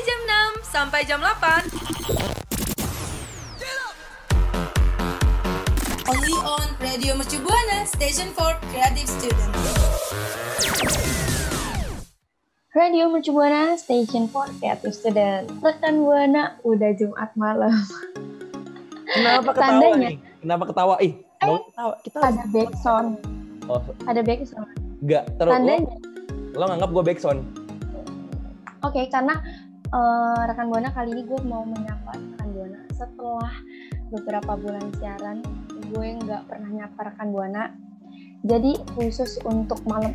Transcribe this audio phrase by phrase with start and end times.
[0.00, 0.20] jam
[0.58, 1.68] 6 sampai jam 8.
[6.06, 9.52] Only on Radio Mercu Buana, Station for Creative Student.
[12.72, 15.50] Radio Mercu Buana, Station for Creative Student.
[15.60, 17.70] Rekan Buana, udah Jumat malam.
[19.06, 20.08] Kenapa ketawa Tandanya.
[20.08, 20.16] nih?
[20.40, 20.94] Kenapa ketawa?
[20.98, 21.94] Ih, usah ketawa.
[22.00, 23.08] Kita Ada backsound.
[23.66, 24.68] Oh, Ada backsound.
[25.00, 25.24] enggak.
[25.36, 25.94] Terus lo, Tandanya.
[26.52, 27.40] lo nganggap gue backsound.
[28.80, 29.34] Oke, karena
[29.90, 33.54] eh, rekan Buana kali ini gue mau menyapa rekan Buana setelah
[34.10, 35.42] beberapa bulan siaran
[35.90, 37.74] gue nggak pernah nyapa rekan Buana.
[38.40, 40.14] Jadi khusus untuk malam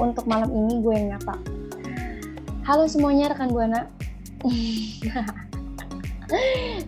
[0.00, 1.36] untuk malam ini gue yang nyapa.
[2.64, 3.86] Halo semuanya rekan Buana.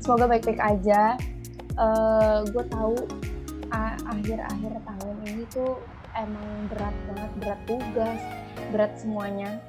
[0.02, 1.20] Semoga baik-baik aja.
[1.72, 2.97] Eh, gue tahu
[3.72, 5.80] akhir-akhir tahun ini tuh
[6.12, 8.20] emang berat banget, berat tugas,
[8.70, 9.61] berat semuanya.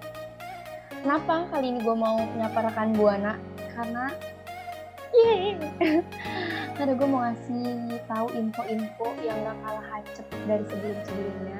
[1.04, 3.36] Kenapa kali ini gue mau nyapa rekan Buana?
[3.76, 4.08] Karena
[5.12, 5.60] Yeay.
[6.80, 11.60] Karena gue mau ngasih tahu info-info yang gak kalah hacep dari sebelum-sebelumnya.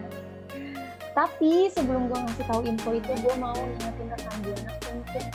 [1.12, 5.26] Tapi sebelum gue ngasih tahu info itu, gue mau ngingetin rekan Buana untuk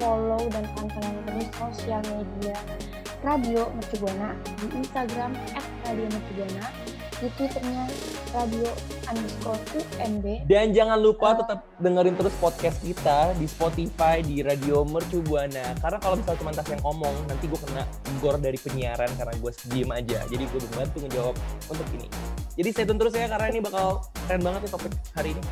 [0.00, 2.56] follow dan pantengin terus sosial media
[3.20, 5.36] Radio Mercu Buana di Instagram
[5.84, 6.64] @radiomercubuana,
[7.20, 7.84] di Twitternya
[8.30, 8.70] radio
[9.10, 11.36] underscore UMB Dan jangan lupa Eh.
[11.42, 15.74] tetap dengerin terus podcast kita di Spotify, di Radio Mercu Buana.
[15.82, 17.82] Karena kalau misalnya cuma tas yang ngomong, nanti gue kena
[18.22, 20.18] gor dari penyiaran karena gue diem aja.
[20.30, 21.34] Jadi gue bantu ngejawab
[21.66, 22.06] untuk ini.
[22.54, 25.42] Jadi stay tune terus ya, karena ini bakal keren banget nih topik hari ini.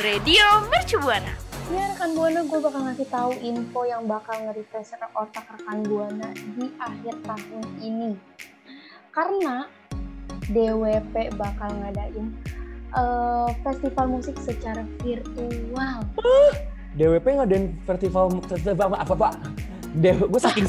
[0.00, 1.32] Radio Mercu Buana.
[1.70, 6.66] Ya rekan Buana, gue bakal ngasih tahu info yang bakal nge-refresh otak rekan Buana di
[6.80, 8.10] akhir tahun ini.
[9.10, 9.66] Karena
[10.50, 12.26] DWP bakal ngadain
[12.90, 15.98] eh, festival musik secara virtual.
[16.98, 19.34] DWP ngadain festival festival apa pak?
[19.98, 20.66] gue saking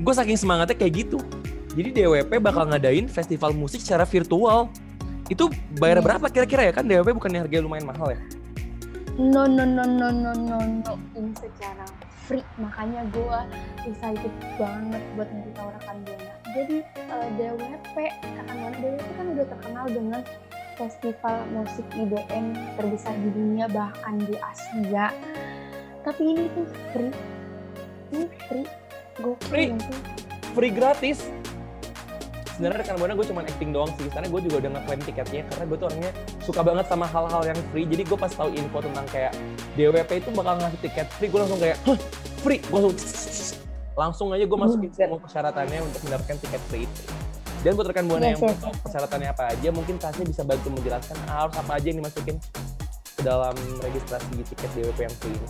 [0.00, 1.20] gue saking semangatnya kayak gitu.
[1.72, 4.68] Jadi DWP bakal ngadain festival musik secara virtual.
[5.32, 5.48] Itu
[5.80, 6.04] bayar Iya.
[6.04, 8.20] berapa kira-kira ya kan DWP bukannya harganya lumayan mahal ya?
[9.16, 11.84] No no no no no no no ini secara
[12.24, 13.38] free makanya gue
[13.84, 16.31] excited banget buat tahu rekan Buana.
[16.52, 17.96] Jadi eh, DWP
[18.72, 20.20] Buana DWP kan udah terkenal dengan
[20.80, 25.12] festival musik IDM terbesar di dunia bahkan di Asia.
[26.02, 27.12] Tapi ini tuh free,
[28.16, 28.66] ini free,
[29.20, 29.68] gue Free?
[30.56, 31.28] Free gratis.
[32.56, 35.64] Sebenarnya rekan buana gue cuma acting doang sih, karena gue juga udah ngeklaim tiketnya karena
[35.68, 37.86] gue tuh orangnya suka banget sama hal-hal yang free.
[37.86, 39.32] Jadi gue pas tahu info tentang kayak
[39.76, 41.78] DWP itu bakal ngasih tiket free, gue langsung kayak,
[42.40, 42.96] free, gue langsung
[43.92, 45.06] langsung aja gue masukin Buset.
[45.08, 47.02] semua persyaratannya untuk mendapatkan tiket free itu.
[47.62, 50.42] Dan buat rekan buana Yes, yang yes, mau tahu persyaratannya apa aja, mungkin Tasnya bisa
[50.42, 52.36] bantu menjelaskan harus apa aja yang dimasukin
[53.14, 55.48] ke dalam registrasi tiket DWP yang free ini.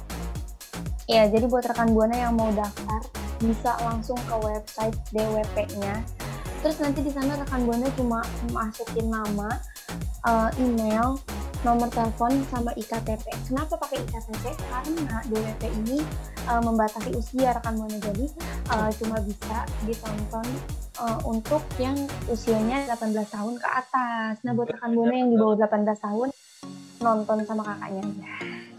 [1.10, 3.00] Ya, jadi buat rekan Buana yang mau daftar
[3.42, 6.04] bisa langsung ke website DWP-nya.
[6.62, 8.20] Terus nanti di sana rekan Buana cuma
[8.52, 9.50] masukin nama,
[10.28, 11.18] eh, email,
[11.64, 13.24] nomor telepon sama IKTP.
[13.50, 14.44] Kenapa pakai IKTP?
[14.68, 15.98] Karena DWP ini
[16.48, 17.98] eh, membatasi usia rekan Buana.
[17.98, 18.26] Jadi
[18.70, 20.46] eh, cuma bisa ditonton
[20.98, 24.42] eh, untuk yang usianya 18 tahun ke atas.
[24.42, 26.28] Nah, buat rekan Buana yang di bawah 18 tahun
[27.02, 28.30] nonton sama kakaknya aja.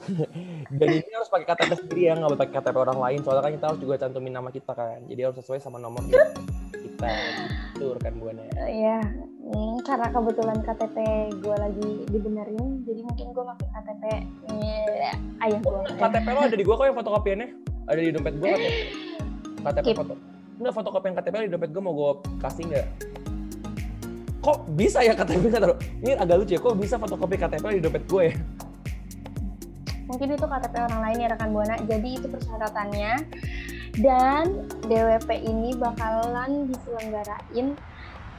[0.80, 3.20] Dan ini harus pakai KTP sendiri ya, nggak boleh pakai KTP orang lain.
[3.24, 5.00] Soalnya kan kita harus juga cantumin nama kita kan.
[5.08, 6.28] Jadi harus sesuai sama nomor kita.
[7.76, 8.44] Itu rekan buana.
[8.64, 9.00] Iya,
[9.54, 10.98] hmm, karena kebetulan KTP
[11.38, 14.04] gue lagi dibenerin, jadi mungkin gue pakai KTP
[14.50, 15.14] eh,
[15.46, 15.80] ayah gue.
[15.96, 17.50] KTP lo ada di gua kok yang fotokopiannya.
[17.84, 18.76] Ada di dompet gua KTP.
[19.64, 19.98] KTP Skip.
[20.00, 20.14] foto.
[20.60, 22.88] Enggak fotokopi yang KTP di dompet gua mau gua kasih nggak?
[24.44, 25.78] Kok bisa ya KTP nggak taruh?
[26.04, 28.36] Ini agak lucu ya, kok bisa fotokopi KTP di dompet gue ya?
[30.04, 31.76] Mungkin itu KTP orang lain ya rekan buana.
[31.88, 33.14] Jadi itu persyaratannya.
[33.94, 37.78] Dan DWP ini bakalan diselenggarain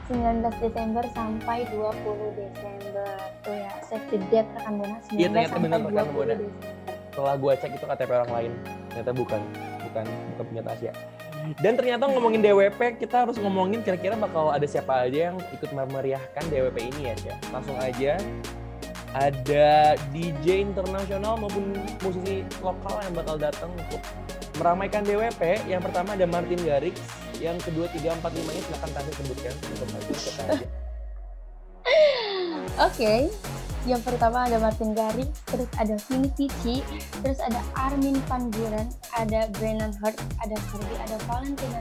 [0.05, 3.09] 19 Desember sampai 20 Desember.
[3.41, 4.97] Tuh ya, save the date rekan buana.
[5.09, 6.33] 19 Iya, ternyata sampai benar, rekan 20 Buana.
[6.37, 6.93] Desember.
[7.09, 8.51] Setelah gua cek itu KTP orang lain.
[8.91, 9.41] Ternyata bukan.
[9.85, 10.91] Bukan, bukan punya Tasya.
[11.61, 16.43] Dan ternyata ngomongin DWP, kita harus ngomongin kira-kira bakal ada siapa aja yang ikut memeriahkan
[16.49, 17.35] DWP ini ya, Cia.
[17.53, 18.17] Langsung aja
[19.15, 21.71] ada DJ internasional maupun
[22.03, 24.03] musisi lokal yang bakal datang untuk
[24.59, 25.69] meramaikan DWP.
[25.71, 26.99] Yang pertama ada Martin Garrix,
[27.39, 29.53] yang kedua, tiga, empat, lima ini silahkan Tasya sebutkan.
[32.75, 33.31] Oke,
[33.85, 36.81] yang pertama ada Martin Garrix, terus ada Vini Vici,
[37.23, 41.79] terus ada Armin Van Buuren, ada Brennan Hart, ada Cardi, ada Valentina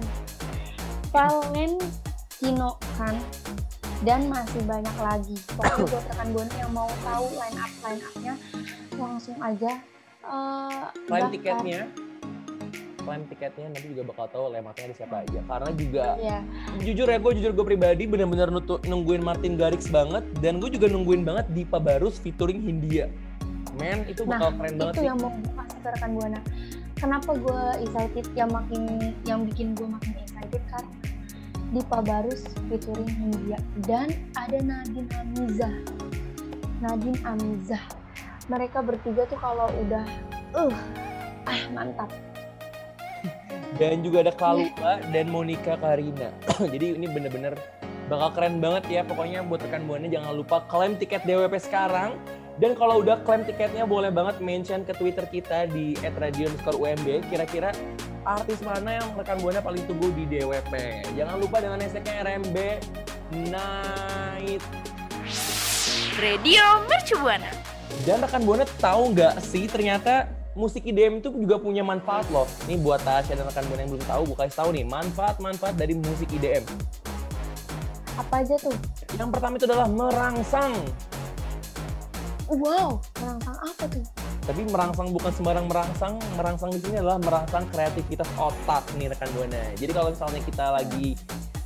[1.10, 3.16] Valentino Khan,
[4.04, 5.36] dan masih banyak lagi.
[5.56, 8.34] Pokoknya buat rekan buana yang mau tahu line up line upnya
[8.94, 9.72] langsung aja
[10.22, 11.32] eh, Lain daftar.
[11.34, 11.80] tiketnya,
[13.04, 15.40] klaim tiketnya nanti juga bakal tahu lemaknya ada siapa aja.
[15.44, 16.38] Karena juga Iya.
[16.80, 18.48] jujur ya gue jujur gue pribadi bener-bener
[18.82, 23.12] nungguin Martin Garrix banget dan gue juga nungguin banget Dipa Barus featuring Hindia.
[23.74, 25.06] Men itu Nah, bakal keren banget itu sih.
[25.06, 26.40] yang mau gue kasih ke rekan buana
[26.94, 28.82] kenapa gue excited yang makin
[29.26, 30.94] yang bikin gue makin excited karena
[31.74, 35.74] Dipa Barus featuring Hindia dan ada Nadine Amizah
[36.78, 37.82] Nadine Amizah
[38.46, 40.06] mereka bertiga tuh kalau udah
[40.54, 40.74] uh
[41.44, 42.14] ah mantap
[43.74, 46.30] Dan juga ada Kalula dan Monica Karina.
[46.72, 47.58] Jadi ini bener-bener
[48.06, 49.00] bakal keren banget ya.
[49.02, 52.14] Pokoknya buat rekan buana jangan lupa klaim tiket DWP sekarang.
[52.54, 57.08] Dan kalau udah klaim tiketnya boleh banget mention ke Twitter kita di @radio_umb.
[57.26, 57.74] Kira-kira
[58.22, 60.74] artis mana yang rekan buana paling tunggu di DWP.
[61.18, 62.56] Jangan lupa dengan hashtagnya RMB
[63.50, 64.62] Night.
[66.14, 67.50] Radio Mercu Buana.
[68.06, 72.46] Dan rekan buana tahu nggak sih ternyata musik IDM itu juga punya manfaat loh.
[72.70, 75.94] Nih buat Tasya dan rekan buana yang belum tahu, gue kasih tahu nih manfaat-manfaat dari
[75.98, 76.64] musik IDM.
[78.14, 78.70] apa aja tuh
[79.18, 80.70] Yang pertama itu adalah merangsang.
[82.46, 84.06] wow merangsang apa tuh
[84.44, 89.72] Tapi merangsang bukan sembarang merangsang, merangsang di sini adalah merangsang kreativitas otak nih rekan buana.
[89.74, 91.18] Jadi kalau misalnya kita lagi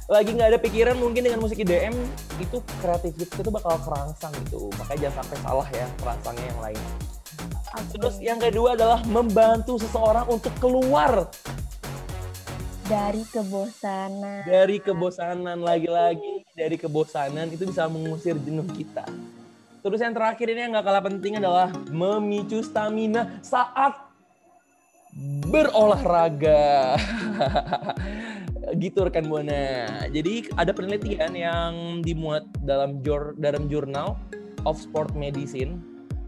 [0.08, 1.92] lagi nggak ada pikiran mungkin dengan musik IDM
[2.40, 4.72] itu kreativitas itu bakal kerangsang gitu.
[4.80, 6.80] Makanya jangan sampai salah ya merangsangnya yang lain.
[7.94, 11.30] Terus yang kedua adalah membantu seseorang untuk keluar
[12.88, 19.04] dari kebosanan dari kebosanan lagi-lagi dari kebosanan itu bisa mengusir jenuh kita.
[19.84, 23.94] Terus yang terakhir ini yang nggak kalah penting adalah memicu stamina saat
[25.48, 26.96] berolahraga.
[28.82, 29.88] gitu rekan buana.
[30.12, 31.72] Jadi ada penelitian yang
[32.04, 34.20] dimuat dalam jur, dalam jurnal
[34.68, 35.80] of Sport Medicine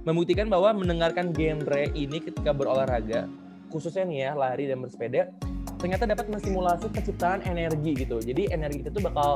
[0.04, 3.28] membuktikan bahwa mendengarkan genre ini ketika berolahraga,
[3.68, 5.28] khususnya nih ya lari dan bersepeda,
[5.76, 8.20] ternyata dapat menstimulasi penciptaan energi gitu.
[8.20, 9.30] Jadi energi kita tuh bakal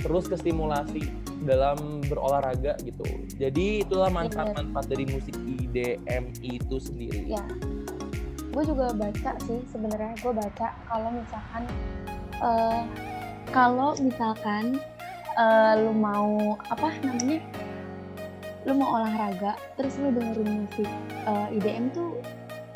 [0.00, 1.04] terus kestimulasi
[1.44, 3.04] dalam berolahraga gitu.
[3.36, 7.36] Jadi itulah manfaat-manfaat dari musik IDM itu sendiri.
[7.36, 7.44] ya
[8.50, 11.62] gue juga baca sih sebenarnya gue baca kalau misalkan
[12.42, 12.82] eh,
[13.54, 14.64] kalau misalkan
[15.38, 17.38] eh, lu mau apa namanya
[18.68, 20.88] lu mau olahraga terus lu dengerin musik
[21.24, 22.20] eh, IDM tuh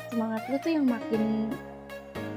[0.08, 1.52] semangat lu tuh yang makin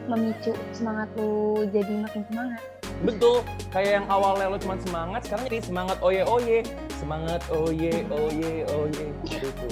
[0.08, 2.62] memicu semangat lu jadi makin semangat
[2.98, 6.66] Betul, kayak yang awalnya lo cuma semangat, sekarang jadi semangat oye oye,
[6.98, 9.70] semangat oye oye oye gitu.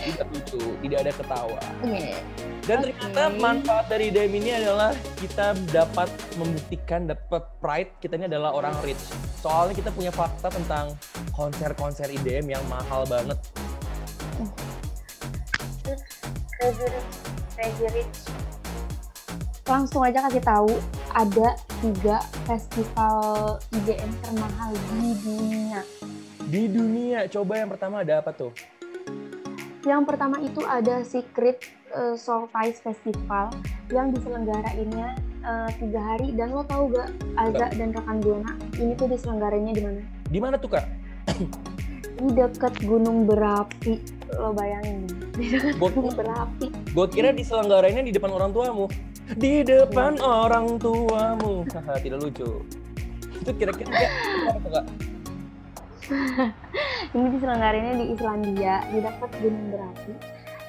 [0.00, 1.60] Tidak lucu, tidak ada ketawa.
[2.64, 2.92] Dan Oke.
[2.92, 8.76] ternyata manfaat dari IDM ini adalah kita dapat membuktikan, dapat pride kita ini adalah orang
[8.84, 9.00] rich.
[9.40, 10.94] Soalnya kita punya fakta tentang
[11.32, 13.36] konser-konser IDM yang mahal banget.
[16.60, 17.14] Crazy Rich,
[17.56, 18.18] Crazy Rich.
[19.64, 20.72] Langsung aja kasih tahu
[21.16, 25.80] ada tiga festival IDM termahal di dunia.
[26.50, 28.52] Di dunia, coba yang pertama ada apa tuh?
[29.80, 31.64] Yang pertama itu ada Secret
[32.14, 33.50] Solstice Festival
[33.90, 39.10] yang diselenggarainnya eh, tiga hari dan lo tahu gak Aza dan rekan Buana ini tuh
[39.10, 40.00] diselenggarainya di mana?
[40.30, 40.86] Di mana tuh kak?
[42.20, 43.98] Di dekat Gunung Berapi
[44.38, 46.70] lo bayangin di dekat Gunung Berapi.
[46.94, 48.86] gua kira diselenggarainnya di depan orang tuamu.
[49.30, 51.62] Di depan orang tuamu.
[51.70, 52.62] Haha, Tidak lucu.
[53.40, 54.10] Itu kira-kira kak?
[57.14, 60.14] Ini diselenggarainnya di Islandia di dekat Gunung Berapi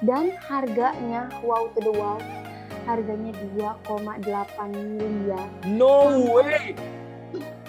[0.06, 2.18] dan harganya wow to the wow
[2.90, 4.26] harganya 2,8
[4.74, 6.74] miliar No way!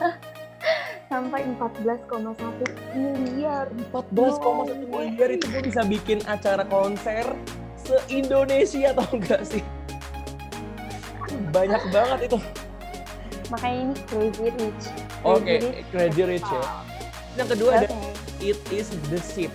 [1.12, 2.08] sampai 14,1
[2.96, 7.36] miliar 14,1 miliar itu gue bisa bikin acara konser
[7.76, 9.60] se-Indonesia tau gak sih?
[11.52, 12.38] Banyak banget itu.
[13.52, 14.84] makanya ini crazy rich
[15.22, 16.62] Oke, Crazy Rich ya.
[17.36, 18.12] Yang kedua ada Oke.
[18.42, 19.52] It is the Ship.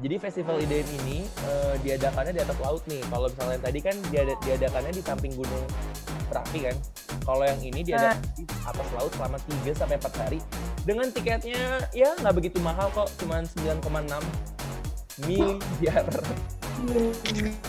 [0.00, 3.04] Jadi festival IDM ini eh, diadakannya di atas laut nih.
[3.12, 5.64] Kalau misalnya yang tadi kan diada- diadakannya di samping gunung
[6.32, 6.76] berapi kan.
[7.22, 10.38] Kalau yang ini diadakan di atas laut selama 3 sampai 4 hari
[10.82, 14.18] dengan tiketnya ya nggak begitu mahal kok, cuman 9,6
[15.28, 16.08] miliar.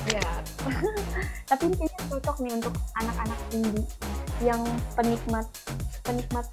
[0.10, 0.30] Ya.
[1.52, 3.86] Tapi ini kayaknya cocok nih untuk anak-anak indie
[4.42, 4.62] yang
[4.98, 5.46] penikmat
[6.02, 6.46] penikmat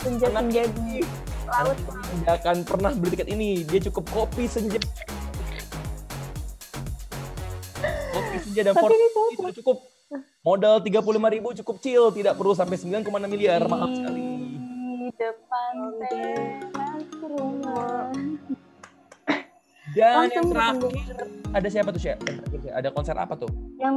[0.00, 1.02] senja senja di
[1.50, 1.78] laut.
[2.22, 3.50] Nggak akan pernah beli tiket ini.
[3.66, 4.78] Dia cukup kopi senja.
[8.14, 9.76] Kopi senja dan Tapi ini itu cukup.
[10.46, 14.22] Modal 35.000 ribu cukup chill, tidak perlu sampai 9,6 miliar, mahal sekali.
[15.02, 15.74] Di depan
[16.06, 18.14] teras rumah.
[19.96, 21.16] Dan Langsung yang terakhir
[21.56, 22.16] ada siapa tuh Syah?
[22.22, 22.74] Yang terakhir, Syah.
[22.78, 23.50] Ada konser apa tuh?
[23.80, 23.94] Yang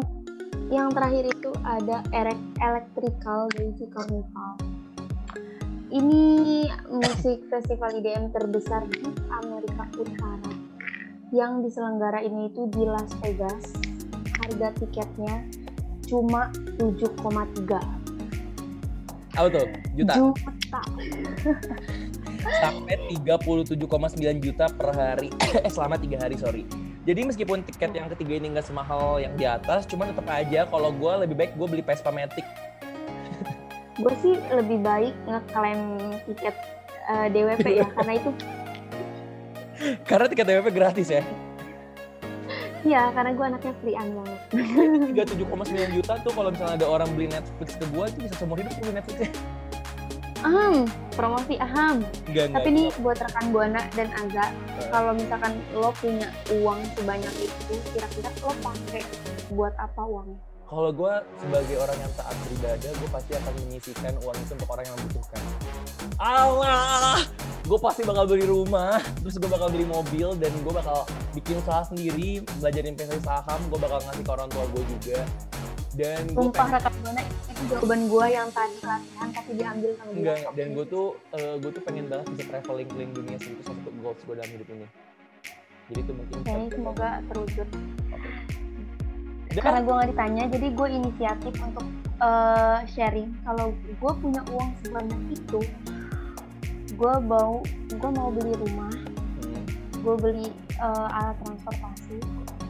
[0.70, 4.54] yang terakhir itu ada Erek Electrical dari Carnival.
[5.90, 6.24] Ini
[6.94, 10.54] musik festival IDM terbesar di Amerika Utara
[11.34, 13.74] yang diselenggara ini itu di Las Vegas.
[14.40, 15.44] Harga tiketnya
[16.08, 16.48] cuma
[16.80, 17.76] 7,3
[19.36, 19.68] Apa tuh?
[19.98, 20.14] Juta.
[20.16, 20.82] juta.
[22.64, 23.76] Sampai 37,9
[24.46, 25.30] juta per hari.
[25.60, 26.64] eh selama tiga hari sorry.
[27.10, 30.94] Jadi meskipun tiket yang ketiga ini nggak semahal yang di atas, cuman tetap aja kalau
[30.94, 32.46] gue lebih baik gue beli Vespa Matic.
[33.98, 35.82] Gue sih lebih baik ngeklaim
[36.30, 36.54] tiket
[37.10, 38.30] eh, DWP ya karena itu
[40.06, 41.26] Karena tiket DWP gratis ya.
[42.86, 44.40] ya karena gue anaknya free an banget.
[45.34, 48.70] 37,9 juta tuh kalau misalnya ada orang beli Netflix ke gue itu bisa seumur hidup
[48.78, 49.30] gue beli Netflix ya.
[50.40, 50.88] Aham,
[51.20, 52.00] promosi aham.
[52.32, 52.64] Enggak, enggak.
[52.64, 54.46] Tapi nih buat rekan Buana dan Aza,
[54.88, 56.32] kalau misalkan lo punya
[56.64, 59.04] uang sebanyak itu, kira-kira lo pakai
[59.52, 60.40] buat apa uangnya?
[60.70, 64.86] Kalau gue sebagai orang yang taat beribadah, gue pasti akan menyisikan uang itu untuk orang
[64.86, 65.42] yang membutuhkan.
[66.22, 67.26] Allah,
[67.66, 71.84] gue pasti bakal beli rumah, terus gue bakal beli mobil, dan gue bakal bikin usaha
[71.90, 75.20] sendiri, belajar investasi saham, gue bakal ngasih ke orang tua gue juga.
[75.92, 80.16] Dan gue Sumpah rekan Buana itu jawaban gue yang tadi pelatihan tapi diambil sama dia.
[80.16, 83.62] enggak, dan gue tuh eh, gue tuh pengen banget bisa traveling keliling dunia sih itu
[83.64, 84.88] salah satu goals gue dalam hidup ini.
[85.88, 86.36] Jadi itu mungkin.
[86.40, 87.68] Kayaknya semoga terwujud.
[89.50, 91.86] Dan- Karena gue nggak ditanya, jadi gue inisiatif untuk
[92.20, 93.30] eh, sharing.
[93.42, 95.60] Kalau gue punya uang sebanyak itu,
[96.92, 97.52] gue mau
[97.90, 98.94] gue mau beli rumah,
[99.42, 99.64] Hmm,
[99.98, 102.22] gue beli eh, alat transportasi,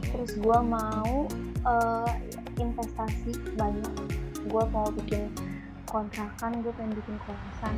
[0.08, 1.28] terus gue mau
[1.60, 2.12] eh,
[2.60, 3.94] investasi banyak.
[4.46, 5.32] Gue mau bikin
[5.88, 7.76] kontrakan gue pengen bikin kosan.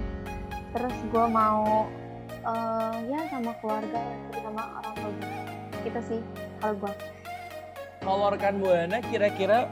[0.75, 1.88] Terus gue mau
[2.41, 4.01] eh, ya sama keluarga
[4.33, 5.29] terutama orang tua gue
[5.81, 6.19] itu sih
[6.61, 6.93] kalau gue
[8.01, 9.69] Kalau rekan buana kira-kira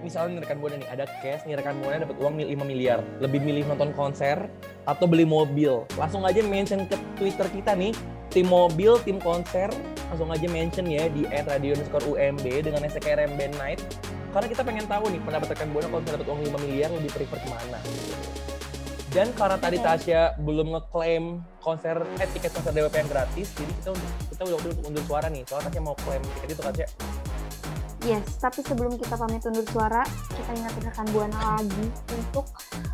[0.00, 3.42] misalnya rekan buana nih ada cash nih rekan buana dapat uang mil- 5 miliar, lebih
[3.42, 4.38] milih nonton konser
[4.86, 5.82] atau beli mobil.
[5.98, 7.92] Langsung aja mention ke Twitter kita nih,
[8.30, 9.68] tim mobil, tim konser,
[10.08, 13.82] langsung aja mention ya di @radio underscore UMB dengan hashtag RMB Night.
[14.36, 17.40] Karena kita pengen tahu nih pendapat rekan buana kalau dapat uang 5 miliar lebih prefer
[17.40, 17.80] ke mana.
[19.08, 19.80] Dan karena tadi.
[19.80, 23.90] Tasya belum ngeklaim konser eh tiket konser DWP yang gratis, jadi kita
[24.28, 25.40] kita udah waktu untuk undur suara nih.
[25.48, 26.88] Soalnya Tasya mau klaim tiket itu Tasya.
[28.06, 32.46] yes tapi sebelum kita pamit undur suara kita ingatin rekan buana lagi untuk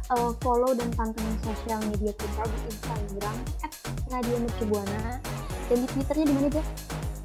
[0.08, 3.36] eh, follow dan pantengin sosial media kita di Instagram
[4.08, 5.20] @radiomercubuana
[5.68, 6.62] dan di Twitternya di mana aja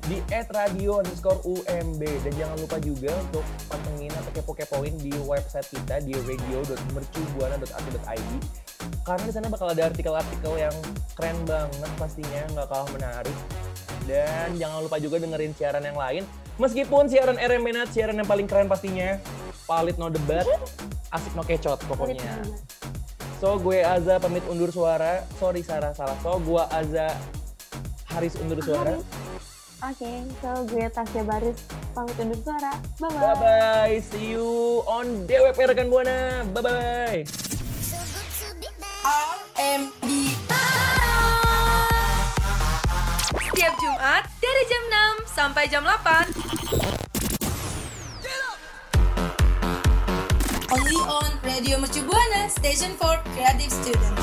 [0.07, 5.99] di @radio underscore UMB dan jangan lupa juga untuk pantengin atau kepo-kepoin di website kita
[5.99, 8.31] di radio.mercubuana.ac.id
[9.03, 10.75] karena di sana bakal ada artikel-artikel yang
[11.15, 13.37] keren banget pastinya nggak kalah menarik.
[14.07, 16.23] Dan jangan lupa juga dengerin siaran yang lain.
[16.59, 19.19] Meskipun siaran RM Minat siaran yang paling keren pastinya
[19.67, 20.47] palit no debat.
[21.11, 22.43] Asik no kecot pokoknya.
[23.39, 25.23] So gue Aza pamit undur suara.
[25.39, 26.15] Sorry Sarah salah.
[26.23, 27.15] So gue Aza
[28.11, 28.95] Haris undur suara
[29.77, 31.61] Oke, so gue Tasya Baris
[31.93, 32.73] pamit undur suara.
[32.97, 33.21] Bye bye.
[33.21, 36.41] Bye bye, see you on DWP rekan buana.
[36.49, 37.21] Bye bye.
[39.57, 40.03] RMB
[43.37, 44.83] Setiap Jumat dari jam
[45.23, 46.33] 6 sampai jam 8
[50.73, 54.17] Only on Radio Mercu Buana Station for Creative Student